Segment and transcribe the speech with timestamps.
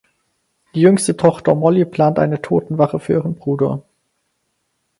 [0.73, 3.83] Die jüngste Tochter Molly plant eine Totenwache für ihren Bruder.